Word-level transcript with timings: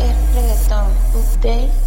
interpretam 0.00 0.90
é 1.14 1.16
o 1.16 1.38
bem 1.38 1.85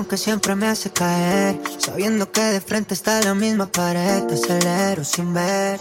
que 0.00 0.16
siempre 0.16 0.54
me 0.54 0.68
hace 0.68 0.90
caer. 0.90 1.60
Sabiendo 1.76 2.32
que 2.32 2.40
de 2.40 2.62
frente 2.62 2.94
está 2.94 3.20
la 3.20 3.34
misma 3.34 3.66
pared. 3.66 4.22
Te 4.22 4.34
acelero 4.34 5.04
sin 5.04 5.34
ver. 5.34 5.78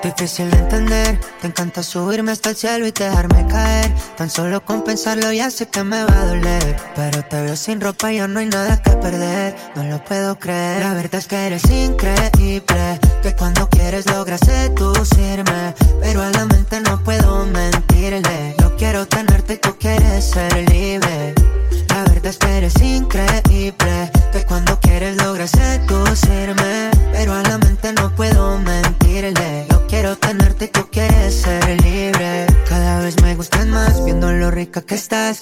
Difícil 0.00 0.48
de 0.48 0.58
entender. 0.58 1.20
Te 1.40 1.48
encanta 1.48 1.82
subirme 1.82 2.30
hasta 2.30 2.50
el 2.50 2.56
cielo 2.56 2.86
y 2.86 2.92
dejarme 2.92 3.48
caer. 3.48 3.92
Tan 4.16 4.30
solo 4.30 4.64
con 4.64 4.84
pensarlo 4.84 5.32
ya 5.32 5.50
sé 5.50 5.66
que 5.66 5.82
me 5.82 6.04
va 6.04 6.20
a 6.20 6.26
doler. 6.26 6.76
Pero 6.94 7.24
te 7.24 7.42
veo 7.42 7.56
sin 7.56 7.80
ropa 7.80 8.12
y 8.12 8.18
ya 8.18 8.28
no 8.28 8.38
hay 8.38 8.46
nada 8.46 8.80
que 8.80 8.92
perder. 8.92 9.56
No 9.74 9.82
lo 9.82 10.04
puedo 10.04 10.38
creer. 10.38 10.84
La 10.84 10.94
verdad 10.94 11.16
es 11.16 11.26
que 11.26 11.46
eres 11.46 11.68
increíble. 11.68 13.00
Que 13.22 13.34
cuando 13.34 13.68
quieres 13.68 14.06
logras 14.06 14.40
seducirme. 14.46 15.74
Pero 16.00 16.22
a 16.22 16.30
la 16.30 16.44
mente 16.46 16.80
no 16.80 17.02
puedo 17.02 17.44
mentirle. 17.46 18.54
Yo 18.60 18.76
quiero 18.76 19.04
tenerte 19.08 19.54
y 19.54 19.58
tú 19.58 19.76
quieres 19.80 20.30
ser 20.30 20.57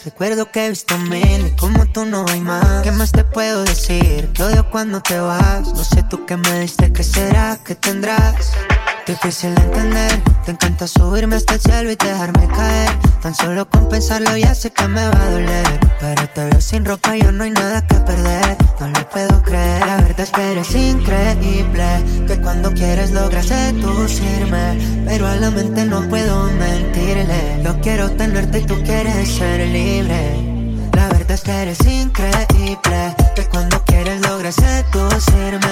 Recuerdo 0.07 0.53
que 0.53 0.65
he 0.65 0.69
visto 0.69 0.97
mil 0.99 1.49
y 1.49 1.57
como 1.57 1.85
tú 1.87 2.05
no 2.05 2.25
hay 2.29 2.41
más. 2.41 2.85
¿Qué 2.85 2.93
más 2.93 3.11
te 3.11 3.25
puedo 3.25 3.65
decir? 3.65 4.33
Te 4.35 4.45
odio 4.45 4.71
cuando 4.71 5.01
te 5.01 5.19
vas. 5.19 5.67
No 5.75 5.83
sé 5.83 6.05
tú 6.05 6.25
qué 6.25 6.37
me 6.37 6.61
diste, 6.61 6.93
¿qué 6.93 7.03
será? 7.03 7.59
¿Qué 7.65 7.75
tendrás? 7.75 8.53
Difícil 9.07 9.55
de 9.55 9.63
entender, 9.63 10.21
te 10.45 10.51
encanta 10.51 10.89
subirme 10.89 11.37
hasta 11.37 11.55
el 11.55 11.61
cielo 11.61 11.93
y 11.93 11.95
dejarme 11.95 12.49
caer. 12.49 12.91
Tan 13.23 13.37
solo 13.37 13.71
con 13.71 13.89
pensarlo 13.89 14.37
ya 14.37 14.53
sé 14.53 14.73
que 14.73 14.89
me 14.89 15.01
va 15.09 15.23
a 15.23 15.31
doler. 15.31 15.81
Pero 16.01 16.29
te 16.31 16.45
veo 16.45 16.61
sin 16.61 16.85
ropa 16.85 17.17
y 17.17 17.23
yo 17.23 17.31
no 17.31 17.45
hay 17.45 17.53
nada 17.53 17.87
que 17.87 17.95
perder. 17.95 18.57
No 18.81 18.89
lo 18.89 19.09
puedo 19.09 19.43
creer, 19.45 19.87
la 19.87 19.97
verdad 19.99 20.21
es 20.21 20.31
que 20.31 20.53
eres 20.53 20.75
increíble. 20.75 21.87
Que 22.27 22.41
cuando 22.41 22.73
quieres 22.73 23.13
logras 23.13 23.47
seducirme. 23.47 25.05
Pero 25.07 25.29
a 25.29 25.37
la 25.37 25.53
mente 25.53 25.85
no 25.85 26.03
puedo 26.09 26.51
mentirle. 26.55 27.63
Yo 27.63 27.81
quiero 27.81 28.11
tenerte 28.11 28.59
y 28.59 28.65
tú 28.65 28.75
quieres 28.83 29.29
ser 29.29 29.69
libre. 29.69 30.89
La 30.95 31.07
verdad 31.11 31.31
es 31.31 31.43
que 31.43 31.53
eres 31.53 31.79
increíble. 31.87 33.15
Que 33.37 33.47
cuando 33.53 33.81
quieres 33.85 34.21
logras 34.23 34.57
seducirme. 34.57 35.66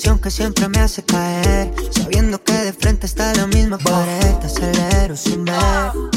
Tentación 0.00 0.18
que 0.18 0.30
siempre 0.30 0.68
me 0.68 0.78
hace 0.78 1.02
caer. 1.02 1.74
Sabiendo 1.90 2.42
que 2.42 2.52
de 2.52 2.72
frente 2.72 3.06
está 3.06 3.34
la 3.34 3.46
misma 3.46 3.76
pared. 3.76 4.34
Te 4.40 4.46
acelero 4.46 5.14
sin 5.14 5.44
ver. 5.44 5.54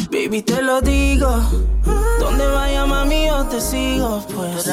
Baby, 0.09 0.41
te 0.41 0.61
lo 0.61 0.79
digo. 0.79 1.27
Donde 2.19 2.47
vaya, 2.47 2.85
mami, 2.85 3.27
yo 3.27 3.45
te 3.47 3.59
sigo. 3.59 4.25
Pues 4.33 4.67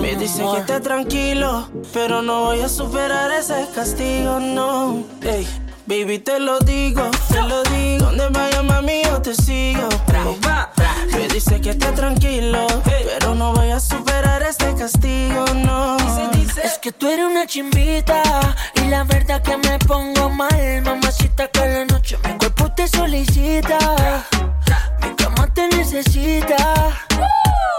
me 0.00 0.16
dicen 0.16 0.46
que 0.52 0.58
esté 0.60 0.80
tranquilo. 0.80 1.68
Pero 1.92 2.22
no 2.22 2.46
voy 2.46 2.60
a 2.60 2.68
superar 2.68 3.30
ese 3.30 3.68
castigo, 3.72 4.40
no. 4.40 5.04
Ey, 5.22 5.46
baby, 5.86 6.18
te 6.18 6.40
lo 6.40 6.58
digo, 6.58 7.08
te 7.28 7.42
lo 7.42 7.62
digo. 7.64 8.06
Donde 8.06 8.28
vaya, 8.30 8.49
Dice 11.50 11.62
que 11.62 11.70
esté 11.70 11.90
tranquilo. 11.90 12.64
Pero 12.84 13.34
no 13.34 13.52
voy 13.52 13.70
a 13.70 13.80
superar 13.80 14.40
este 14.40 14.72
castigo, 14.72 15.44
no. 15.56 15.96
Es 16.62 16.78
que 16.78 16.92
tú 16.92 17.08
eres 17.08 17.24
una 17.24 17.44
chimbita 17.44 18.22
y 18.76 18.86
la 18.86 19.02
verdad 19.02 19.42
que 19.42 19.56
me 19.56 19.76
pongo 19.80 20.30
mal, 20.30 20.82
mamacita 20.84 21.48
que 21.48 21.58
la 21.58 21.84
noche 21.86 22.16
mi 22.24 22.38
cuerpo 22.38 22.70
te 22.72 22.86
solicita, 22.86 23.78
mi 25.02 25.12
cama 25.16 25.52
te 25.52 25.66
necesita. 25.68 26.56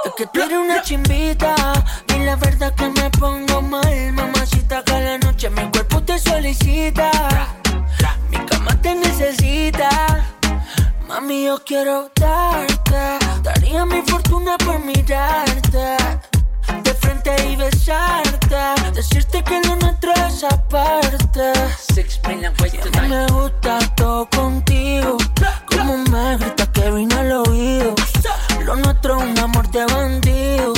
Es 0.04 0.12
que 0.18 0.26
tú 0.28 0.42
eres 0.42 0.58
una 0.58 0.82
chimbita 0.82 1.56
y 2.14 2.26
la 2.26 2.36
verdad 2.36 2.74
que 2.76 2.90
me 2.90 3.10
pongo 3.12 3.62
mal, 3.62 4.12
mamacita, 4.12 4.84
que 4.84 5.00
la 5.00 5.18
noche 5.20 5.50
mi 5.50 5.64
cuerpo 5.72 6.04
te 6.04 6.20
solicita. 6.20 7.10
Mi 8.32 8.38
cama 8.48 8.76
te 8.82 8.96
necesita. 8.96 10.41
Mami, 11.12 11.44
yo 11.44 11.60
quiero 11.66 12.10
darte. 12.16 13.20
Daría 13.44 13.86
mi 13.86 14.02
fortuna 14.04 14.58
por 14.58 14.80
mirarte. 14.80 15.98
De 16.84 16.94
frente 16.94 17.36
y 17.50 17.58
besarte. 17.58 18.56
Decirte 18.94 19.44
que 19.44 19.60
lo 19.68 19.76
nuestro 19.76 20.14
es 20.14 20.42
aparte. 20.46 21.52
Y 21.98 22.46
a 22.46 22.52
mí 22.52 23.10
me 23.10 23.28
gusta 23.28 23.80
todo 23.98 24.26
contigo. 24.30 25.18
Como 25.70 25.98
me 25.98 26.38
grita 26.38 26.72
Kevin 26.72 27.12
al 27.12 27.32
oído. 27.46 27.94
Lo 28.64 28.78
nuestro 28.78 29.18
es 29.18 29.24
un 29.32 29.38
amor 29.38 29.70
de 29.70 29.86
bandido. 29.88 30.74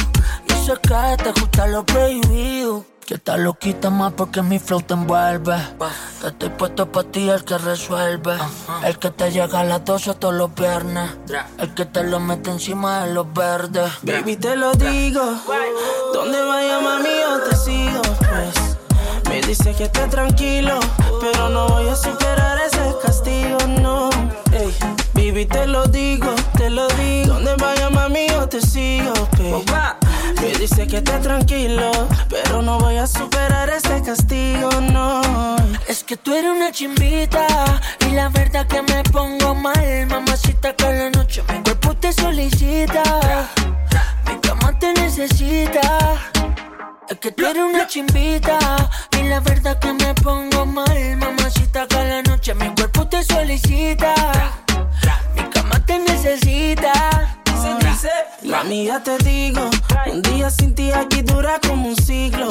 Yo 0.48 0.66
sé 0.66 0.74
que 0.82 1.24
te 1.24 1.32
gusta 1.40 1.68
lo 1.68 1.86
prohibido. 1.86 2.93
Que 3.06 3.16
estás 3.16 3.38
loquita 3.38 3.90
más 3.90 4.14
porque 4.14 4.42
mi 4.42 4.60
flow 4.60 4.82
te 4.82 4.94
envuelve. 4.94 5.58
Que 6.22 6.28
estoy 6.28 6.50
puesto 6.50 6.90
para 6.90 7.12
ti, 7.12 7.30
el 7.30 7.44
que 7.44 7.58
resuelve. 7.58 8.38
El 8.86 8.98
que 8.98 9.10
te 9.10 9.30
llega 9.30 9.60
a 9.60 9.64
las 9.66 9.84
12 9.84 10.14
todos 10.16 10.34
los 10.34 10.56
viernes. 10.56 11.12
El 11.58 11.74
que 11.74 11.86
te 11.86 12.04
lo 12.04 12.22
mete 12.22 12.52
encima 12.52 13.04
de 13.04 13.14
los 13.14 13.32
verdes. 13.34 13.92
Baby, 14.04 14.38
te 14.38 14.56
lo 14.56 14.72
digo. 14.74 15.22
Donde 16.14 16.42
vaya, 16.44 16.80
mami, 16.80 17.10
yo 17.10 17.42
te 17.50 17.56
sigo, 17.58 18.02
pues. 18.20 18.78
Me 19.30 19.42
dice 19.42 19.74
que 19.74 19.86
esté 19.86 20.08
tranquilo, 20.08 20.80
pero 21.20 21.50
no 21.50 21.68
voy 21.68 21.90
a 21.90 21.96
superar 21.96 22.58
ese 22.60 22.96
castigo, 23.02 23.58
no. 23.82 24.10
Ey, 24.52 24.74
baby, 25.14 25.46
te 25.46 25.68
lo 25.68 25.86
digo, 25.88 26.34
te 26.56 26.70
lo 26.70 26.88
digo. 26.90 27.34
Donde 27.34 27.56
vaya, 27.56 27.90
mami, 27.90 28.28
yo 28.30 28.48
te 28.48 28.62
sigo, 28.62 29.14
pues. 29.36 29.66
Dice 30.64 30.88
que 30.88 31.00
esté 31.00 31.20
tranquilo, 31.20 31.92
pero 32.30 32.62
no 32.62 32.80
voy 32.80 32.96
a 32.96 33.06
superar 33.06 33.70
ese 33.70 34.02
castigo, 34.02 34.70
no. 34.94 35.58
Es 35.90 36.06
que 36.06 36.16
tú 36.16 36.34
eres 36.34 36.52
una 36.52 36.72
chimbita 36.72 37.46
y 38.08 38.12
la 38.12 38.30
verdad 38.30 38.66
que 38.66 38.82
me 38.82 39.04
pongo 39.04 39.54
mal, 39.56 40.08
mamacita, 40.08 40.74
que 40.74 40.86
la 40.86 41.10
noche 41.10 41.44
mi 41.52 41.62
cuerpo 41.64 41.94
te 41.98 42.14
solicita. 42.14 43.04
Mi 44.26 44.40
cama 44.40 44.80
te 44.80 44.94
necesita. 44.94 46.32
Es 47.10 47.18
que 47.18 47.32
tú 47.34 47.46
eres 47.46 47.64
una 47.64 47.86
chimbita 47.86 48.58
y 49.20 49.24
la 49.24 49.42
verdad 49.42 49.78
que 49.80 49.92
me 49.92 50.14
pongo 50.14 50.66
mal, 50.66 51.18
mamacita, 51.18 51.88
que 51.88 51.98
la 52.06 52.22
noche 52.22 52.56
mi 52.56 52.74
cuerpo 52.74 53.06
te 53.06 53.22
solicita. 53.22 54.16
Mi 55.36 55.44
cama 55.50 55.86
te 55.86 56.00
necesita. 56.00 57.33
Mami, 58.44 58.86
ya 58.86 59.02
te 59.02 59.18
digo, 59.20 59.70
un 60.12 60.22
día 60.22 60.50
sin 60.50 60.76
ti 60.76 60.92
aquí 60.92 61.22
dura 61.22 61.60
como 61.68 61.90
un 61.90 61.96
siglo. 61.96 62.48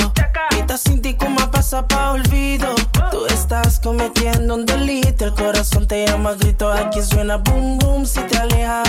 Ahorita 0.50 0.78
sin 0.78 1.02
ti 1.02 1.14
como 1.14 1.50
pasa 1.50 1.86
pa' 1.86 2.12
olvido. 2.12 2.74
Tú 3.10 3.26
estás 3.26 3.80
cometiendo 3.80 4.54
un 4.54 4.64
delito, 4.64 5.26
el 5.26 5.34
corazón 5.34 5.86
te 5.86 6.06
llama 6.06 6.32
grito, 6.34 6.72
aquí 6.72 7.02
suena 7.02 7.36
boom 7.36 7.78
boom 7.78 8.06
si 8.06 8.20
te 8.20 8.38
aleja. 8.38 8.82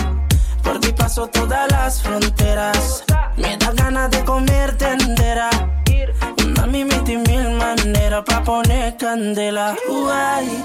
Por 0.63 0.79
ti 0.79 0.93
paso 0.93 1.27
todas 1.27 1.69
las 1.71 2.01
fronteras, 2.01 3.03
me 3.35 3.57
da 3.57 3.71
ganas 3.73 4.11
de 4.11 4.23
comerte 4.23 4.87
entera. 4.87 5.49
Mami, 6.55 6.85
mil 6.85 7.19
mil 7.27 7.49
maneras 7.57 8.23
pa' 8.25 8.43
poner 8.43 8.95
candela. 8.97 9.75
Uay, 9.89 10.63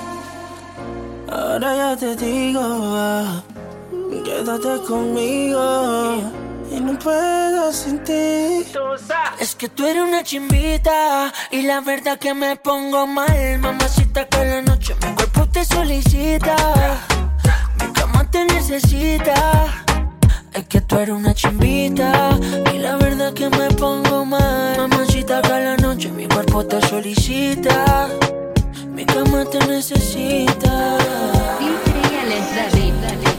ahora 1.30 1.74
ya 1.74 1.96
te 1.96 2.14
digo. 2.14 3.42
Quédate 4.28 4.82
conmigo 4.86 6.20
y 6.70 6.78
no 6.80 6.98
puedo 6.98 7.72
sin 7.72 7.98
ti. 8.04 8.62
Es 9.40 9.54
que 9.54 9.70
tú 9.70 9.86
eres 9.86 10.02
una 10.02 10.22
chimbita 10.22 11.32
y 11.50 11.62
la 11.62 11.80
verdad 11.80 12.18
que 12.18 12.34
me 12.34 12.54
pongo 12.56 13.06
mal, 13.06 13.58
mamacita, 13.58 14.26
que 14.26 14.44
la 14.44 14.60
noche 14.60 14.94
mi 15.02 15.14
cuerpo 15.14 15.48
te 15.48 15.64
solicita. 15.64 16.56
Mi 17.80 17.90
cama 17.94 18.30
te 18.30 18.44
necesita. 18.44 19.84
Es 20.52 20.66
que 20.66 20.82
tú 20.82 20.98
eres 20.98 21.14
una 21.14 21.32
chimbita 21.32 22.38
y 22.74 22.78
la 22.80 22.96
verdad 22.96 23.32
que 23.32 23.48
me 23.48 23.70
pongo 23.70 24.26
mal, 24.26 24.76
mamacita, 24.76 25.40
que 25.40 25.48
la 25.48 25.76
noche 25.78 26.10
mi 26.10 26.28
cuerpo 26.28 26.66
te 26.66 26.86
solicita. 26.86 28.10
Mi 28.90 29.06
cama 29.06 29.46
te 29.46 29.58
necesita. 29.60 30.98
DJ 31.58 32.20
Alessandri. 32.20 33.37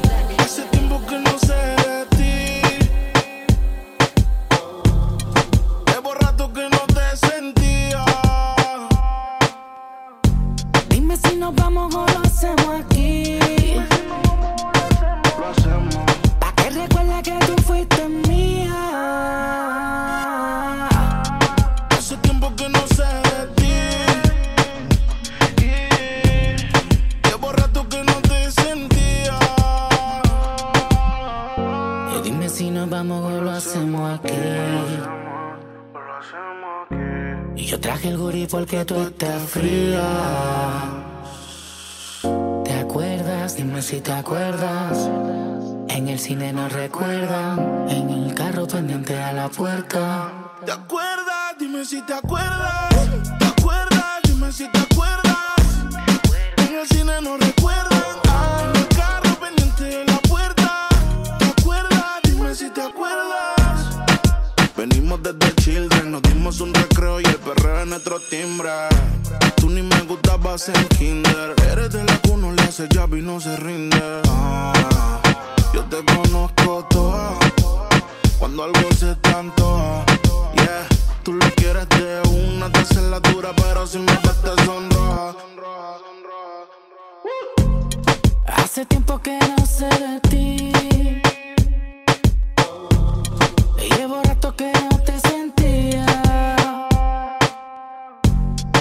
Si 11.23 11.35
nos 11.35 11.53
vamos 11.55 11.93
o 11.95 12.05
lo 12.05 12.19
hacemos 12.19 12.81
aquí. 12.81 13.39
Lo 15.39 15.47
hacemos. 15.47 15.95
Pa' 16.39 16.53
que 16.55 16.69
recuerda 16.69 17.21
que 17.21 17.37
tú 17.47 17.55
fuiste 17.63 18.07
mía. 18.07 18.75
Hace 21.89 22.17
tiempo 22.17 22.53
que 22.55 22.69
no 22.69 22.79
sé 22.95 23.09
de 23.29 23.41
ti. 23.57 23.77
Llevo 27.27 27.51
rato 27.51 27.87
que 27.89 28.03
no 28.03 28.13
te 28.21 28.51
sentía. 28.51 29.39
Y 32.15 32.21
dime 32.23 32.49
si 32.49 32.69
nos 32.71 32.89
vamos 32.89 33.23
o 33.31 33.41
lo 33.41 33.51
hacemos 33.51 34.19
aquí. 34.19 34.29
Y 37.55 37.65
yo 37.65 37.79
traje 37.79 38.09
el 38.09 38.17
gurí 38.17 38.47
porque 38.47 38.85
tú 38.85 38.95
estás 39.01 39.41
fría. 39.43 41.08
Dime 43.79 43.91
si 43.91 44.01
te 44.01 44.11
acuerdas. 44.11 45.09
En 45.87 46.09
el 46.09 46.19
cine 46.19 46.51
nos 46.51 46.69
recuerdan. 46.73 47.87
En 47.87 48.09
el 48.09 48.35
carro 48.35 48.67
pendiente 48.67 49.17
a 49.17 49.31
la 49.31 49.47
puerta. 49.47 50.33
¿Te 50.65 50.73
acuerdas? 50.73 51.55
Dime 51.57 51.85
si 51.85 52.01
te 52.01 52.13
acuerdas. 52.13 52.89
¿Te 53.39 53.45
acuerdas? 53.45 54.19
Dime 54.23 54.51
si 54.51 54.69
te 54.69 54.79
acuerdas. 54.79 55.37
En 56.57 56.75
el 56.75 56.87
cine 56.89 57.21
no 57.21 57.37
recuerdan. 57.37 58.03
En 58.65 58.75
el 58.75 58.87
carro 58.89 59.33
pendiente 59.39 59.83
de 59.85 60.05
la 60.07 60.17
puerta. 60.27 60.89
¿Te 61.39 61.45
acuerdas? 61.45 62.19
Dime 62.23 62.55
si 62.55 62.69
te 62.71 62.81
acuerdas. 62.81 63.97
Venimos 64.75 65.23
desde 65.23 65.55
Children, 65.55 65.98
nos 66.09 66.21
dimos 66.23 66.59
un 66.61 66.73
recreo 66.73 67.19
y 67.19 67.25
el 67.25 67.35
perreo 67.35 67.81
es 67.81 67.87
nuestro 67.87 68.19
timbre. 68.19 68.69
Tú 69.55 69.69
ni 69.69 69.81
me 69.81 70.01
gustabas 70.01 70.69
en 70.69 70.87
kinder. 70.97 71.53
Eres 71.71 71.91
de 71.91 72.03
la 72.03 72.19
uno 72.31 72.51
le 72.51 72.61
hace 72.63 72.87
llave 72.89 73.19
y 73.19 73.21
no 73.21 73.39
se 73.39 73.55
rinde. 73.57 74.21
Ah, 74.27 74.73
yo 75.73 75.83
te 75.85 76.03
conozco 76.03 76.85
toda. 76.89 77.37
Cuando 78.39 78.63
algo 78.63 78.91
se 78.97 79.15
tanto, 79.15 80.03
yeah. 80.55 80.87
Tú 81.23 81.33
lo 81.33 81.45
quieres 81.55 81.87
de 81.89 82.21
una, 82.29 82.71
te 82.71 83.01
la 83.01 83.19
dura, 83.19 83.51
pero 83.55 83.85
si 83.85 83.99
me 83.99 84.13
te 84.13 84.65
sonroja. 84.65 85.35
Hace 88.47 88.85
tiempo 88.85 89.19
que 89.19 89.37
no 89.37 89.65
sé 89.65 89.89
de 89.89 90.19
ti. 90.29 90.71
Llevo 93.79 94.21
rato 94.23 94.55
que 94.55 94.71
no 94.89 94.99
te 94.99 95.19
sentía. 95.19 96.05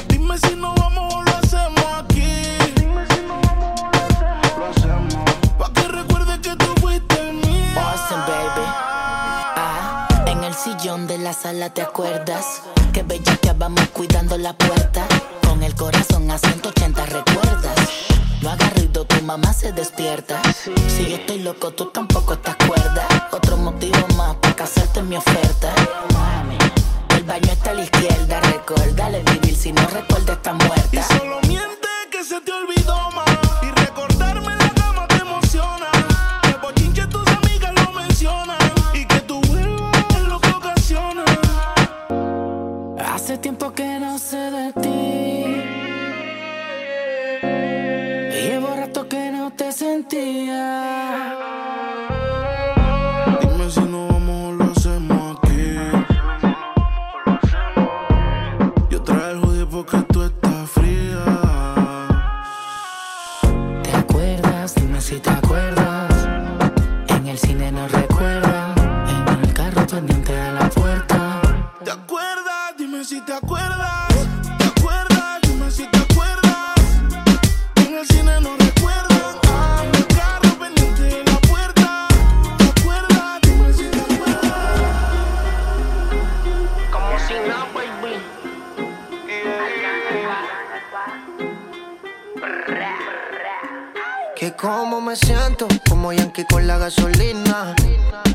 Dime 0.08 0.38
si 0.38 0.54
no 0.56 0.74
vamos 0.74 1.14
o 1.14 1.22
lo 1.22 1.36
hacemos 1.36 1.84
aquí. 2.02 2.58
Dime 2.76 3.06
si 3.10 3.20
vamos 3.28 3.80
o 4.54 4.58
lo 4.58 4.66
hacemos. 4.66 5.24
Pa' 5.58 5.72
que 5.72 5.88
recuerdes 5.88 6.38
que 6.40 6.56
tú 6.56 6.66
fuiste 6.80 7.32
mía. 7.32 7.74
Awesome, 7.76 8.22
baby. 8.26 8.66
Ah, 9.56 10.08
en 10.26 10.44
el 10.44 10.54
sillón 10.54 11.06
de 11.06 11.18
la 11.18 11.32
sala 11.32 11.70
te 11.70 11.82
acuerdas 11.82 12.62
que 12.92 13.52
vamos 13.52 13.88
cuidando 13.88 14.38
la 14.38 14.52
puerta 14.52 15.06
con 15.46 15.62
el 15.62 15.74
corazón 15.74 16.30
a 16.30 16.38
180 16.38 17.06
recuerdas. 17.06 18.17
Lo 18.42 18.50
agarrido, 18.50 19.04
tu 19.04 19.22
mamá 19.24 19.52
se 19.52 19.72
despierta. 19.72 20.40
Si 20.86 21.08
yo 21.08 21.16
estoy 21.16 21.40
loco, 21.42 21.72
tú 21.72 21.86
tampoco 21.86 22.34
estás 22.34 22.56
cuerda. 22.66 23.06
Otro 23.32 23.56
motivo 23.56 23.98
más 24.16 24.36
para 24.36 24.54
casarte 24.54 25.02
mi 25.02 25.16
oferta. 25.16 25.74
El 27.16 27.24
baño 27.24 27.50
está 27.52 27.70
a 27.70 27.74
la 27.74 27.82
izquierda, 27.82 28.40
recuérdale 28.40 29.22
vivir 29.32 29.56
si 29.56 29.72
no 29.72 29.82
recuerda 29.88 30.34
está 30.34 30.50
Y 30.52 30.66
muerta. 30.66 31.02
solo 31.18 31.40
miente 31.48 31.88
que 32.10 32.22
se 32.24 32.40
te 32.40 32.52
olvidó 32.52 33.10
más. 33.10 33.26
Como 95.88 96.12
Yankee 96.12 96.44
con 96.44 96.66
la 96.66 96.78
gasolina. 96.78 97.74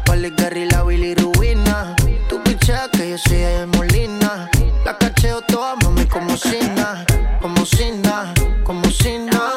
Pali 0.05 0.31
Gary, 0.35 0.69
la 0.69 0.83
Billy 0.83 1.15
Rubina. 1.15 1.95
Tu 2.27 2.41
pichea 2.43 2.89
que 2.91 3.11
yo 3.11 3.17
soy 3.17 3.37
de 3.37 3.65
Molina. 3.65 4.49
La 4.85 4.97
cacheo 4.97 5.41
toda, 5.41 5.75
mami, 5.75 6.05
como 6.05 6.35
Sina. 6.35 7.05
Como 7.41 7.65
Sina, 7.65 8.33
como 8.63 8.89
Sina. 8.89 9.53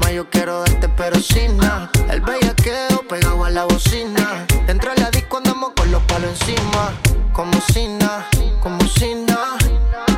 Ma, 0.00 0.10
yo 0.10 0.28
quiero 0.30 0.60
darte, 0.60 0.88
pero 0.88 1.20
sin 1.20 1.56
nada. 1.56 1.90
El 2.10 2.20
bellaqueo 2.20 3.06
pegado 3.08 3.44
a 3.44 3.50
la 3.50 3.64
bocina. 3.64 4.46
Dentro 4.66 4.92
de 4.94 5.00
la 5.00 5.10
disco 5.10 5.38
andamos 5.38 5.72
con 5.76 5.90
los 5.90 6.02
palos 6.04 6.30
encima. 6.30 6.92
Como 7.32 7.60
Sina, 7.72 8.26
como 8.60 8.80
Sina. 8.88 9.56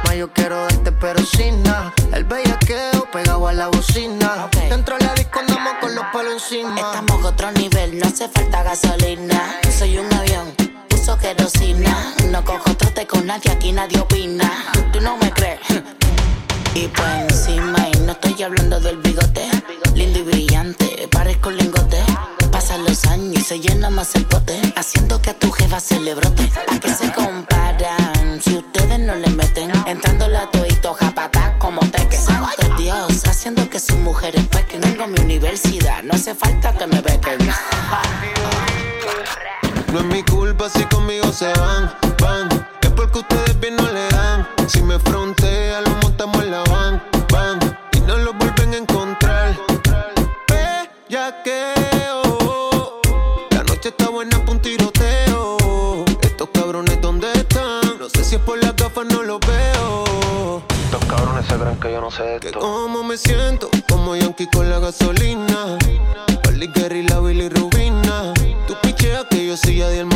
Ma, 0.05 0.15
yo 0.15 0.33
quiero 0.33 0.63
darte, 0.63 0.93
pero 0.93 1.21
sin 1.25 1.63
nada. 1.63 1.93
El 2.13 2.25
bellaqueo 2.25 3.07
pegado 3.13 3.47
a 3.47 3.53
la 3.53 3.69
bocina. 3.69 4.49
Estamos 6.53 7.25
a 7.25 7.29
otro 7.29 7.53
nivel, 7.53 7.97
no 8.01 8.07
hace 8.09 8.29
falta 8.29 8.65
gasolina. 8.65 9.61
Soy 9.79 9.99
un 9.99 10.13
avión, 10.13 10.53
uso 10.93 11.17
querosina. 11.17 12.13
No 12.29 12.45
cojo 12.45 12.75
trote 12.77 13.07
con 13.07 13.25
nadie, 13.25 13.53
aquí 13.53 13.71
nadie 13.71 14.01
opina. 14.01 14.51
Tú 14.93 15.01
no 15.01 15.17
me 15.19 15.31
crees. 15.31 15.61
Y 16.75 16.89
por 16.89 17.07
encima, 17.07 17.89
y 17.95 17.99
no 18.01 18.13
estoy 18.13 18.43
hablando 18.43 18.81
del 18.81 18.97
bigote. 18.97 19.49
Lindo 19.95 20.19
y 20.19 20.23
brillante, 20.23 21.09
parezco 21.13 21.53
lingote. 21.53 22.03
Pasan 22.51 22.83
los 22.83 23.05
años 23.05 23.37
y 23.37 23.45
se 23.45 23.61
llena 23.61 23.89
más 23.89 24.17
el 24.17 24.27
pote. 24.27 24.61
Haciendo 24.75 25.23
que 25.23 25.31
a 25.31 25.39
tu 25.39 25.53
jefa 25.53 25.79
se 25.79 26.01
le 26.01 26.17
brote. 26.17 26.51
¿A 26.67 26.81
qué 26.81 26.93
se 26.93 27.13
comparan? 27.13 28.41
Si 28.43 28.57
ustedes 28.57 28.99
no 28.99 29.15
le 29.15 29.29
meten. 29.29 29.71
Entrando 29.87 30.27
la 30.27 30.51
mujeres 34.01 34.47
pequen. 34.49 34.81
Tengo 34.81 35.07
mi 35.07 35.19
universidad, 35.21 36.03
no 36.03 36.15
hace 36.15 36.35
falta 36.35 36.73
que 36.73 36.87
me 36.87 37.01
bequen. 37.01 37.39
No 39.93 40.01
es 40.01 40.05
mi 40.07 40.23
culpa 40.23 40.69
si 40.69 40.85
conmigo 40.85 41.33
se 41.33 41.53
van, 41.59 41.93
van. 42.21 42.49
Es 42.81 42.91
porque 42.91 43.19
ustedes 43.21 43.59
bien 43.61 43.77
no 43.77 43.91
le 43.91 44.09
dan. 44.09 44.47
Si 44.69 44.83
me 44.83 44.99
frontea, 44.99 45.81
lo 45.81 45.91
montamos 46.03 46.43
en 46.45 46.51
la 46.53 46.63
van, 46.65 47.03
van. 47.33 47.59
Y 47.93 48.01
no 48.01 48.17
lo 48.19 48.33
vuelven 48.35 48.75
a 48.75 48.77
encontrar. 48.79 49.57
Bellaqueo. 50.49 52.23
La 53.51 53.63
noche 53.65 53.89
está 53.89 54.09
buena 54.11 54.45
pa' 54.45 54.53
un 54.53 54.61
tiroteo. 54.61 56.05
Estos 56.23 56.49
cabrones, 56.53 57.01
¿dónde 57.01 57.33
están? 57.33 57.99
No 57.99 58.09
sé 58.09 58.25
si 58.25 58.37
es 58.37 58.41
por 58.43 58.63
las 58.63 58.77
gafas, 58.77 59.07
no 59.07 59.23
los 59.23 59.41
veo. 59.41 60.63
Estos 60.85 61.05
cabrones 61.07 61.47
se 61.47 61.55
creen 61.57 61.81
que 61.81 61.93
yo 61.93 62.01
no 62.01 62.11
sé 62.11 62.23
de 62.23 62.41
Que 62.41 62.49
esto. 62.49 62.61
como 62.61 63.03
me 63.03 63.17
siento, 63.17 63.70
con 64.47 64.71
la 64.71 64.79
gasolina. 64.79 65.77
Pali 66.43 66.71
Gary, 66.75 67.07
la 67.07 67.21
Billy 67.21 67.49
Rubina. 67.49 68.33
Tu 68.67 68.75
pichea 68.83 69.25
que 69.29 69.47
yo 69.47 69.57
soy 69.57 69.81
Molina. 69.81 70.10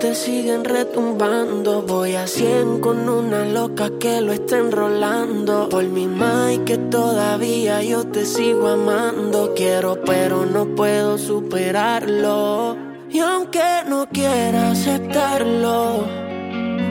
Mente 0.00 0.14
siguen 0.14 0.64
retumbando. 0.64 1.82
Voy 1.82 2.14
a 2.14 2.26
100 2.26 2.80
con 2.80 3.06
una 3.08 3.44
loca 3.44 3.90
que 3.98 4.20
lo 4.22 4.32
está 4.32 4.58
enrolando. 4.58 5.68
Por 5.68 5.84
mi 5.84 6.06
mai 6.06 6.64
que 6.64 6.78
todavía 6.78 7.82
yo 7.82 8.06
te 8.06 8.24
sigo 8.24 8.68
amando. 8.68 9.52
Quiero, 9.54 10.00
pero 10.02 10.46
no 10.46 10.74
puedo 10.74 11.18
superarlo. 11.18 12.76
Y 13.10 13.18
aunque 13.18 13.84
no 13.88 14.06
quiera 14.06 14.70
aceptarlo, 14.70 16.06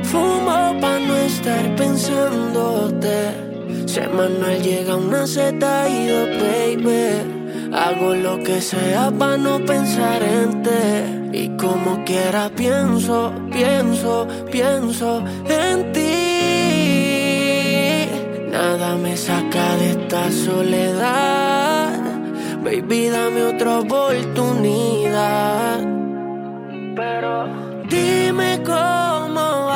fumo 0.03 0.79
pa' 0.79 0.99
no 0.99 1.15
estar 1.15 1.75
pensándote. 1.75 3.87
Si 3.87 4.01
Manuel 4.01 4.61
llega 4.61 4.95
una 4.95 5.25
Z 5.25 5.89
y 5.89 6.07
dos, 6.07 6.29
baby. 6.41 7.38
Hago 7.71 8.15
lo 8.15 8.43
que 8.43 8.59
sea 8.61 9.11
para 9.11 9.37
no 9.37 9.63
pensar 9.65 10.23
en 10.23 10.63
ti. 10.63 10.69
Y 11.31 11.49
como 11.57 12.03
quiera 12.03 12.49
pienso, 12.49 13.31
pienso, 13.51 14.27
pienso 14.51 15.23
en 15.47 15.91
ti. 15.91 16.09
Nada 18.51 18.95
me 18.95 19.15
saca 19.15 19.75
de 19.75 19.91
esta 19.91 20.31
soledad. 20.31 21.93
Baby, 22.63 23.09
dame 23.09 23.43
otra 23.43 23.77
oportunidad. 23.79 25.81
Pero 26.95 27.47
dime 27.87 28.59
cómo 28.65 29.68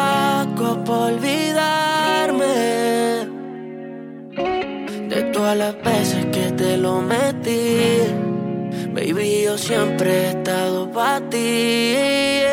todas 5.54 5.76
las 5.76 5.84
veces 5.84 6.26
que 6.28 6.52
te 6.52 6.78
lo 6.78 7.02
metí. 7.02 7.78
Baby, 8.94 9.44
yo 9.46 9.58
siempre 9.58 10.10
he 10.10 10.30
estado 10.30 10.90
para 10.92 11.20
ti. 11.30 12.44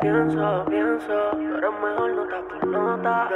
Pienso, 0.00 0.64
pienso, 0.68 1.14
pero 1.38 1.72
mejor 1.72 2.10
nota 2.16 2.36
por 2.48 2.66
nota. 2.66 3.28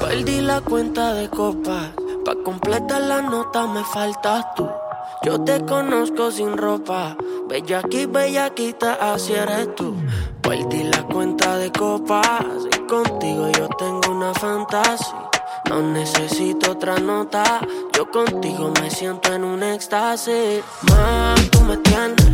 Perdí 0.00 0.40
la 0.40 0.60
cuenta 0.60 1.14
de 1.14 1.28
copas. 1.28 1.90
Pa' 2.24 2.34
completar 2.44 3.02
la 3.02 3.22
nota 3.22 3.66
me 3.66 3.84
faltas 3.84 4.54
tú. 4.54 4.68
Yo 5.22 5.40
te 5.42 5.64
conozco 5.64 6.30
sin 6.30 6.56
ropa. 6.56 7.16
Bella 7.48 7.80
aquí, 7.80 8.06
bellaquita, 8.06 9.12
así 9.12 9.32
eres 9.32 9.74
tú. 9.74 9.96
Perdí 10.40 10.84
la 10.84 11.02
cuenta 11.02 11.56
de 11.56 11.72
copas. 11.72 12.44
Y 12.74 12.86
contigo 12.86 13.48
yo 13.58 13.68
tengo 13.68 14.12
una 14.12 14.32
fantasía. 14.34 15.28
No 15.68 15.82
necesito 15.82 16.72
otra 16.72 16.98
nota. 16.98 17.60
Yo 17.96 18.10
contigo 18.10 18.72
me 18.80 18.90
siento 18.90 19.32
en 19.32 19.44
un 19.44 19.62
éxtasis. 19.62 20.62
Más 20.82 21.50
tú 21.50 21.62
me 21.62 21.76
tienes 21.78 22.24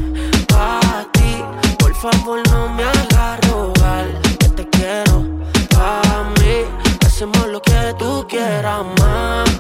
pa' 0.46 1.06
ti. 1.12 1.42
Por 1.78 1.94
favor, 1.94 2.40
no 2.50 2.68
me 2.68 2.84
hagas 2.84 3.40
rogar. 3.48 4.20
Que 4.38 4.48
te 4.48 4.68
quiero 4.68 5.24
pa' 5.70 6.30
mí. 6.38 6.66
Hacemos 7.06 7.46
lo 7.48 7.62
que 7.62 7.94
tú 7.98 8.26
quieras, 8.28 8.84
más. 9.00 9.53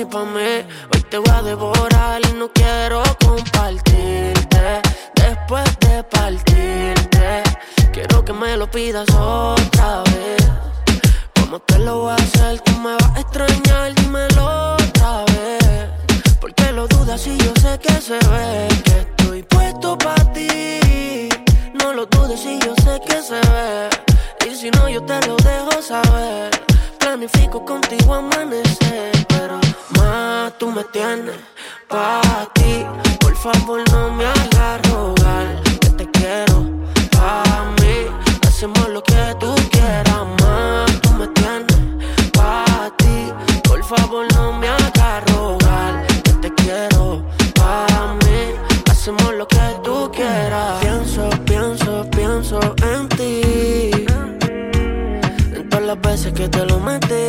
Hoy 0.00 1.02
te 1.10 1.18
voy 1.18 1.28
a 1.28 1.42
devorar 1.42 2.20
y 2.30 2.32
no 2.34 2.48
quiero 2.52 3.02
compartirte. 3.24 4.80
Después 5.16 5.76
de 5.80 6.04
partirte, 6.04 7.42
quiero 7.92 8.24
que 8.24 8.32
me 8.32 8.56
lo 8.56 8.70
pidas 8.70 9.08
hoy 9.10 9.47
que 56.38 56.48
te 56.48 56.64
lo 56.66 56.78
mete. 56.78 57.27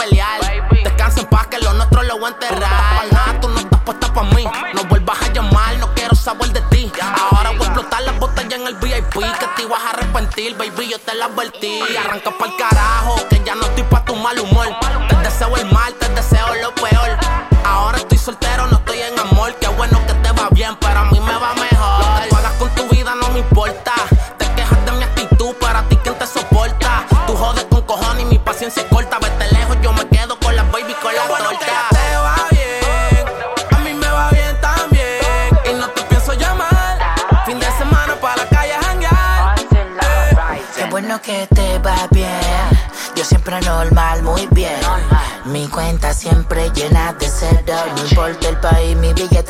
pelear. 0.00 0.40
Descansa 0.82 1.20
en 1.20 1.26
paz 1.26 1.46
que 1.48 1.58
lo 1.58 1.72
nuestro 1.74 2.02
lo 2.02 2.18
voy 2.18 2.26
a 2.26 2.28
enterrar. 2.28 3.40
Tú 3.40 3.48
no 3.48 3.58
estás 3.58 3.80
puesta 3.82 4.12
pa' 4.12 4.22
mí. 4.22 4.44
No 4.74 4.84
vuelvas 4.84 5.20
a 5.22 5.32
llamar, 5.32 5.76
no 5.78 5.92
quiero 5.94 6.14
saber 6.14 6.52
de 6.52 6.60
ti. 6.62 6.90
Ahora 7.00 7.50
voy 7.50 7.62
a 7.62 7.64
explotar 7.64 8.02
las 8.02 8.18
botellas 8.18 8.60
en 8.60 8.66
el 8.66 8.74
VIP. 8.76 9.12
Que 9.12 9.46
te 9.56 9.62
ibas 9.62 9.80
a 9.82 9.90
arrepentir, 9.90 10.56
baby, 10.56 10.88
yo 10.90 10.98
te 10.98 11.14
la 11.14 11.26
advertí. 11.26 11.80
Arranca 11.98 12.30
pa'l 12.30 12.56
carajo. 12.56 13.19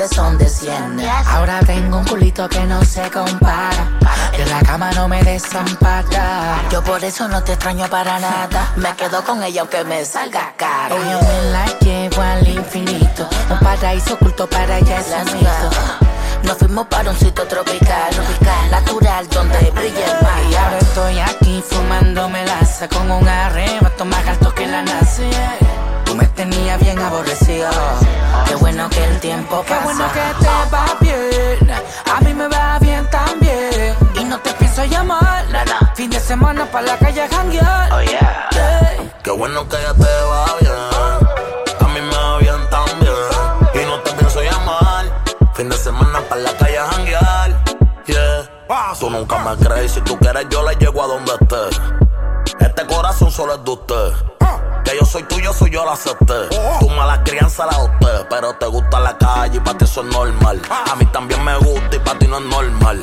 Billetes 0.01 0.17
son 0.17 0.39
de 0.39 0.49
100. 0.49 1.01
Ahora 1.27 1.61
tengo 1.61 1.99
un 1.99 2.05
culito 2.05 2.49
que 2.49 2.61
no 2.61 2.83
se 2.85 3.03
compara. 3.11 3.99
En 4.33 4.49
la 4.49 4.61
cama 4.61 4.91
no 4.93 5.09
me 5.09 5.23
desampara. 5.23 6.63
Yo 6.71 6.83
por 6.83 7.03
eso 7.05 7.29
no 7.29 7.43
te 7.43 7.53
extraño 7.53 7.89
para 7.89 8.19
nada. 8.19 8.73
Me 8.77 8.95
quedo 8.97 9.23
con 9.25 9.43
ella 9.43 9.63
aunque 9.63 9.85
me 9.85 10.05
salga 10.05 10.55
caro. 10.57 10.97
Yo 10.97 11.21
me 11.21 11.51
la 11.51 11.67
llevo 11.81 12.23
al 12.23 12.49
infinito. 12.49 13.29
Un 13.51 13.59
paraíso 13.59 14.15
oculto 14.15 14.49
para 14.49 14.79
ella 14.79 15.01
es. 15.01 15.07
Nos 16.43 16.57
fuimos 16.57 16.87
para 16.87 17.11
un 17.11 17.17
sitio 17.19 17.47
tropical, 17.47 18.11
tropical, 18.11 18.71
natural, 18.71 19.29
donde 19.29 19.71
brilla 19.73 20.07
el 20.07 20.23
mar. 20.23 20.41
Y 20.51 20.55
ahora 20.55 20.79
estoy 20.79 21.19
aquí 21.19 21.63
fumándome 21.69 22.47
laza 22.47 22.89
con 22.89 23.11
un 23.11 23.29
arrebato 23.29 24.05
más 24.07 24.27
alto 24.27 24.55
que 24.55 24.67
la 24.67 24.83
nace. 24.83 25.31
Tú 26.11 26.17
me 26.17 26.27
tenías 26.27 26.81
bien 26.81 26.99
aborrecido. 26.99 27.71
Qué 28.49 28.57
bueno 28.57 28.91
que 28.91 29.05
el 29.05 29.21
tiempo 29.21 29.63
pasa. 29.63 29.79
Qué 29.79 29.85
bueno 29.85 30.05
que 30.13 30.45
te 30.45 30.75
va 30.75 30.97
bien. 30.99 31.71
A 32.13 32.21
mí 32.23 32.35
me 32.35 32.49
va 32.49 32.81
bien 32.81 33.09
también. 33.11 33.95
Y 34.17 34.25
no 34.25 34.37
te 34.41 34.53
pienso 34.55 34.85
llamar. 34.87 35.45
Fin 35.95 36.11
de 36.11 36.19
semana 36.19 36.67
para 36.67 36.89
la 36.89 36.99
calle 36.99 37.23
a 37.23 37.29
janguear. 37.29 37.93
Oh 37.93 38.03
yeah. 38.03 38.49
Qué 39.23 39.31
bueno 39.31 39.69
que 39.69 39.77
ya 39.81 39.95
te 39.95 40.23
va 40.25 40.47
bien. 40.59 40.73
A 41.79 41.87
mí 41.95 42.01
me 42.01 42.17
va 42.17 42.39
bien 42.39 42.71
también. 42.71 43.15
Y 43.73 43.87
no 43.87 44.01
te 44.01 44.11
pienso 44.11 44.43
llamar. 44.43 45.23
Fin 45.55 45.69
de 45.69 45.77
semana 45.77 46.19
para 46.29 46.41
la 46.41 46.53
calle 46.57 46.79
a 46.79 46.87
janguear. 46.89 47.65
Yeah. 48.07 48.51
Tú 48.99 49.11
nunca 49.11 49.39
me 49.39 49.57
crees. 49.65 49.93
Si 49.93 50.01
tú 50.01 50.19
quieres, 50.19 50.45
yo 50.51 50.69
le 50.69 50.75
llego 50.75 51.05
a 51.05 51.07
donde 51.07 51.35
esté. 51.41 52.65
Este 52.65 52.85
corazón 52.87 53.31
solo 53.31 53.55
es 53.55 53.65
de 53.65 53.71
usted. 53.71 54.40
Yo 54.99 55.07
soy 55.07 55.23
tuyo, 55.23 55.53
soy 55.53 55.71
yo 55.71 55.85
la 55.85 55.93
acepté. 55.93 56.49
Tu 56.81 56.89
mala 56.91 57.23
crianza 57.23 57.67
la 57.67 57.73
adopté. 57.73 58.27
Pero 58.29 58.55
te 58.55 58.67
gusta 58.67 59.01
la 59.01 59.17
calle 59.17 59.57
y 59.59 59.61
para 59.61 59.79
ti 59.79 59.85
eso 59.85 60.03
es 60.03 60.07
normal. 60.09 60.61
A 60.71 60.95
mí 60.97 61.07
también 61.07 61.45
me 61.45 61.57
gusta 61.59 61.97
y 61.97 61.99
para 62.01 62.19
ti 62.19 62.27
no 62.27 62.39
es 62.39 62.45
normal. 62.45 63.03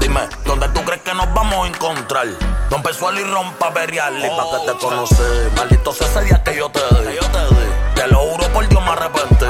Dime, 0.00 0.20
¿dónde 0.46 0.68
tú 0.70 0.82
crees 0.82 1.02
que 1.02 1.12
nos 1.12 1.32
vamos 1.34 1.64
a 1.64 1.68
encontrar? 1.68 2.26
Rompe 2.70 2.88
el 2.88 2.94
suelo 2.94 3.20
y 3.20 3.24
rompa 3.24 3.68
berial. 3.70 4.18
Y 4.18 4.28
pa' 4.28 4.44
que 4.50 4.72
te 4.72 4.78
conocí. 4.78 5.14
Maldito 5.56 5.92
sea 5.92 6.06
ese 6.06 6.24
día 6.24 6.42
que 6.42 6.56
yo 6.56 6.70
te 6.70 6.80
di. 6.80 7.18
Te 7.94 8.06
lo 8.06 8.18
juro 8.18 8.48
por 8.48 8.66
Dios, 8.66 8.82
me 8.82 8.90
arrepentí. 8.90 9.46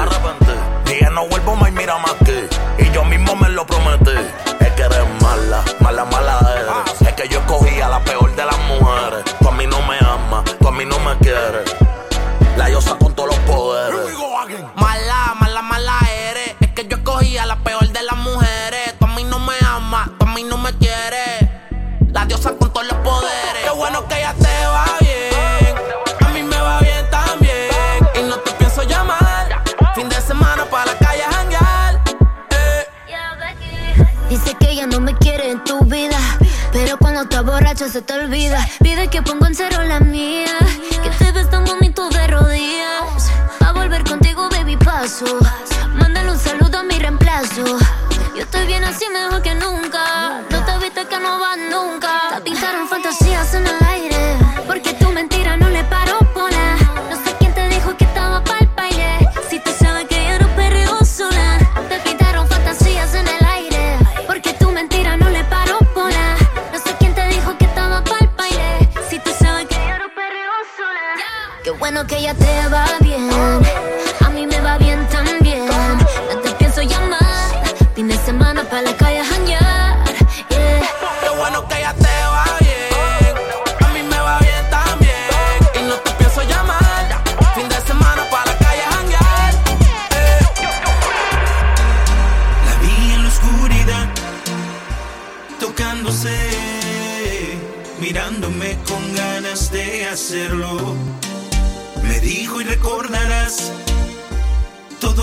Dije, 0.87 1.09
no 1.11 1.29
vuelvo 1.29 1.55
más 1.55 1.69
y 1.69 1.73
mira 1.73 1.99
más 1.99 2.15
que. 2.25 2.49
Y 2.79 2.91
yo 2.91 3.05
mismo 3.05 3.37
me 3.37 3.49
lo 3.49 3.65
prometí. 3.65 4.11
Es 4.59 4.73
que 4.73 4.83
eres 4.83 5.23
mala, 5.23 5.63
mala, 5.79 6.05
mala 6.05 6.41
eres. 6.57 7.01
Es 7.01 7.15
que 7.15 7.29
yo 7.29 7.39
escogí 7.39 7.81
a 7.81 7.89
la 7.89 8.00
quieres. 11.31 11.71
La 12.57 12.67
diosa 12.67 12.97
con 12.97 13.15
todos 13.15 13.31
los 13.31 13.39
poderes. 13.41 14.01
Mala, 14.75 15.35
mala, 15.39 15.63
mala 15.63 15.99
eres. 16.29 16.57
Es 16.61 16.69
que 16.71 16.87
yo 16.89 16.97
escogí 16.97 17.39
a 17.39 17.47
la 17.47 17.57
peor 17.57 17.89
de 17.89 18.03
las 18.03 18.17
mujeres. 18.17 18.95
Tú 18.99 19.07
a 19.07 19.15
mí 19.15 19.25
no 19.25 19.39
me 19.39 19.55
amas, 19.65 20.11
tú 20.19 20.27
a 20.27 20.35
mí 20.35 20.43
no 20.43 20.59
me 20.59 20.73
quieres. 20.79 21.49
La 22.13 22.25
diosa 22.27 22.51
con 22.55 22.73
todos 22.73 22.87
los 22.89 22.99
poderes. 22.99 23.63
Qué 23.63 23.71
bueno 23.71 24.07
que 24.09 24.21
ya 24.21 24.35
te 24.35 24.67
va 24.67 24.85
bien. 25.01 25.75
A 26.21 26.29
mí 26.31 26.43
me 26.43 26.57
va 26.57 26.81
bien 26.81 27.09
también. 27.11 27.71
Y 28.19 28.23
no 28.23 28.37
te 28.39 28.51
pienso 28.53 28.83
llamar. 28.83 29.63
Fin 29.95 30.09
de 30.09 30.21
semana 30.21 30.65
para 30.65 30.87
la 30.87 30.99
calle 30.99 31.23
a 31.23 31.33
janguear. 31.33 32.01
Dice 34.29 34.55
que 34.55 34.71
ella 34.71 34.87
no 34.87 35.01
me 35.01 35.17
quiere 35.17 35.51
en 35.51 35.63
tu 35.65 35.81
vida. 35.85 36.19
Pero 36.73 36.99
cuando 36.99 37.25
te 37.27 37.41
borracho 37.41 37.89
se 37.89 38.03
te 38.03 38.15
olvida. 38.15 38.67
Pide 38.83 39.09
que 39.09 39.23
ponga 39.23 39.47
en 39.49 39.55
cero 39.55 39.83
la 39.83 40.01
mía. 40.01 40.57
Paso. 45.21 45.39
Un 46.31 46.39
saludo 46.39 46.79
a 46.79 46.83
mi 46.83 46.99
reemplazo. 46.99 47.65
Yo 48.35 48.43
estoy 48.43 48.67
bien 48.67 48.85
así 48.85 49.05
mejor 49.13 49.43
que 49.43 49.55
nunca. 49.55 50.43
No 50.51 50.65
te 50.65 50.79
viste 50.79 51.07
que 51.07 51.19
no 51.19 51.39
vas 51.41 51.59
nunca. 51.59 52.37
Te 52.37 52.41
pintaron 52.43 52.89
fantasías 52.89 53.55
en 53.55 53.67
el 53.67 53.80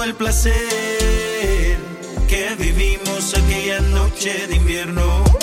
el 0.07 0.15
placer 0.15 1.77
que 2.29 2.55
vivimos 2.57 3.33
aquella 3.33 3.81
noche 3.81 4.47
de 4.47 4.55
invierno. 4.55 5.36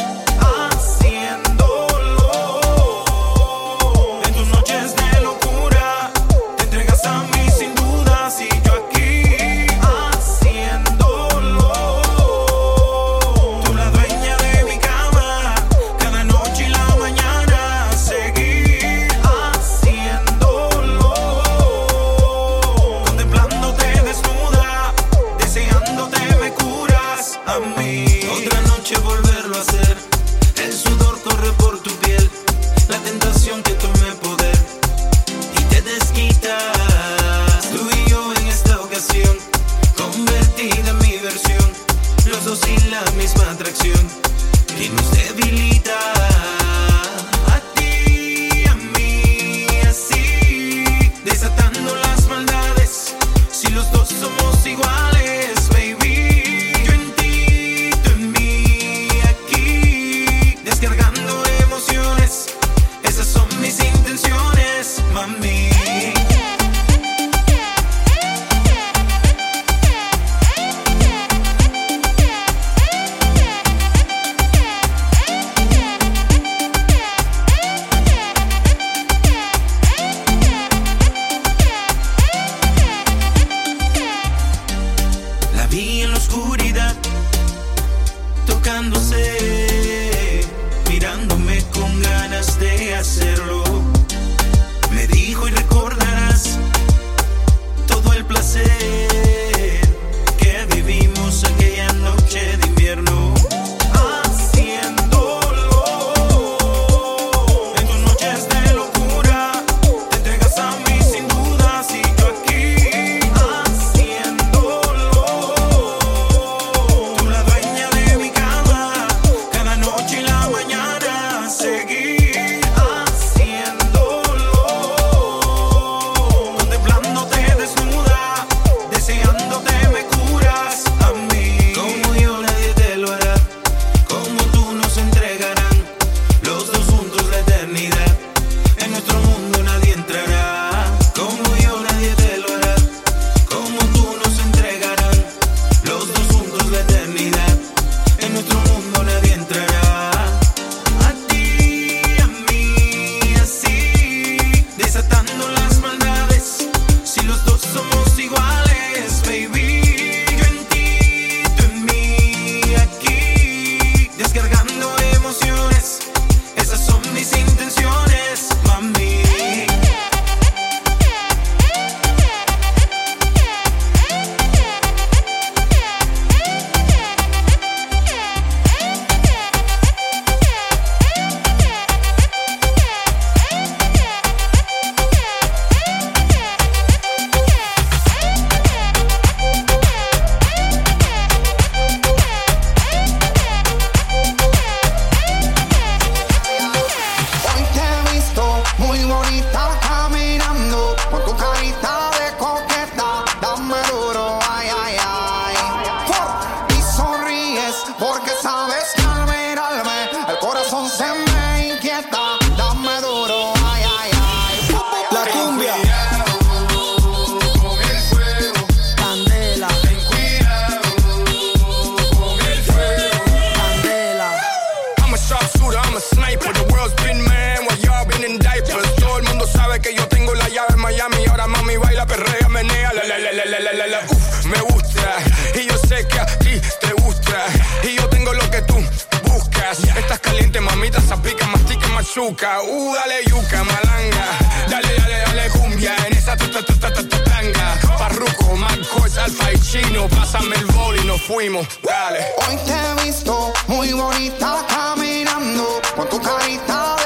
La, 232.07 233.73
la, 233.73 233.87
la, 233.87 234.01
uf, 234.09 234.45
me 234.47 234.61
gusta. 234.61 235.17
Y 235.55 235.67
yo 235.67 235.77
sé 235.79 236.07
que 236.07 236.21
a 236.21 236.27
ti 236.39 236.61
te 236.81 236.93
gusta. 236.95 237.47
Y 237.83 237.97
yo 237.97 238.09
tengo 238.09 238.33
lo 238.33 238.51
que 238.51 238.63
tú 238.63 238.77
buscas. 239.25 239.79
Estás 239.97 240.21
caliente, 240.21 240.61
mamita, 240.61 241.01
zapica, 241.01 241.47
mastica, 241.47 241.89
machuca. 241.89 242.63
Uh, 242.63 242.95
dale 242.95 243.25
yuca, 243.27 243.65
malanga. 243.65 244.27
Dale, 244.69 244.95
dale, 244.99 245.19
dale 245.27 245.51
cumbia. 245.51 245.95
En 246.07 246.17
esa 246.17 246.37
tanga. 246.37 247.75
Parruco, 247.99 248.57
Marcos, 248.57 249.19
Alfa 249.19 249.53
y 249.53 249.59
Chino. 249.59 250.09
Pásame 250.09 250.57
el 250.57 250.67
bol 250.67 250.97
y 250.97 251.05
nos 251.07 251.23
fuimos. 251.23 251.67
Dale. 251.83 252.27
Hoy 252.47 252.57
te 252.65 252.73
he 252.73 253.07
visto 253.07 253.53
muy 253.67 253.93
bonita 253.93 254.65
caminando. 254.69 255.81
Con 255.97 256.09
tu 256.09 256.21
carita 256.21 256.97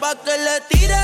papaya. 0.00 0.14
Pa' 0.14 0.14
que 0.24 0.30
le 0.30 0.60
tire, 0.68 0.86
tire, 0.86 0.99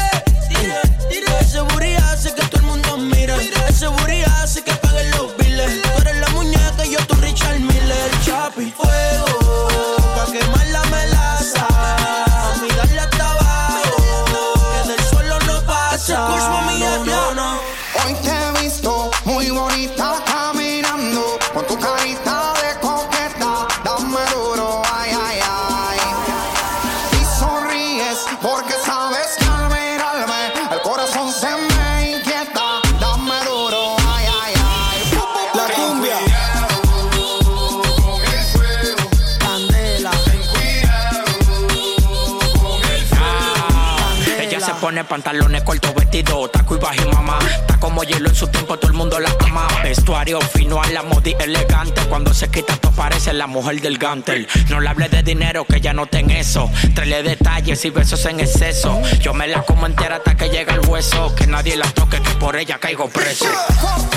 pantalones 45.06 45.62
cortos, 45.62 45.94
vestido, 45.94 46.48
taco 46.48 46.76
y 46.76 46.78
bajo 46.78 47.08
mamá. 47.12 47.38
Está 47.60 47.78
como 47.78 48.02
hielo 48.02 48.28
en 48.28 48.34
su 48.34 48.46
tiempo, 48.48 48.78
todo 48.78 48.90
el 48.90 48.96
mundo 48.96 49.18
la 49.18 49.30
ama. 49.40 49.66
Vestuario 49.82 50.40
fino 50.40 50.82
a 50.82 50.86
la 50.88 51.02
modi 51.02 51.34
elegante. 51.38 52.02
Cuando 52.08 52.34
se 52.34 52.48
quita, 52.48 52.76
tú 52.76 52.92
parece 52.92 53.32
la 53.32 53.46
mujer 53.46 53.80
del 53.80 53.98
gantel. 53.98 54.46
No 54.68 54.80
le 54.80 54.88
hable 54.88 55.08
de 55.08 55.22
dinero, 55.22 55.64
que 55.64 55.80
ya 55.80 55.92
no 55.92 56.06
ten 56.06 56.30
eso. 56.30 56.70
Traele 56.94 57.22
detalles 57.22 57.84
y 57.84 57.90
besos 57.90 58.24
en 58.26 58.40
exceso. 58.40 59.00
Yo 59.20 59.34
me 59.34 59.46
la 59.46 59.62
como 59.62 59.86
entera 59.86 60.16
hasta 60.16 60.36
que 60.36 60.48
llega 60.48 60.74
el 60.74 60.80
hueso. 60.88 61.34
Que 61.34 61.46
nadie 61.46 61.76
la 61.76 61.90
toque, 61.90 62.20
que 62.20 62.30
por 62.34 62.56
ella 62.56 62.78
caigo 62.78 63.08
preso. 63.08 63.46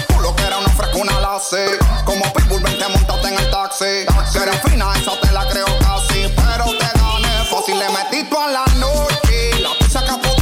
Tú 0.07 0.19
lo 0.21 0.35
que 0.35 0.43
era 0.43 0.57
una 0.57 0.69
frescuna 0.69 1.19
la 1.19 1.39
sé. 1.39 1.77
Como 2.05 2.31
Pitbull, 2.33 2.61
vente 2.61 2.87
montate 2.89 3.27
en 3.27 3.39
el 3.39 3.51
taxi. 3.51 4.05
Que 4.33 4.39
eres 4.39 4.61
fina, 4.63 4.85
esa 4.95 5.19
te 5.21 5.31
la 5.31 5.47
creo 5.49 5.67
casi. 5.79 6.27
Pero 6.35 6.65
te 6.77 6.99
gané 6.99 7.45
fácil, 7.49 7.77
le 7.79 7.89
metí 7.89 8.29
toda 8.29 8.47
la 8.47 8.65
noche. 8.75 9.61
La 9.61 9.69
pizza 9.79 10.03
que 10.03 10.38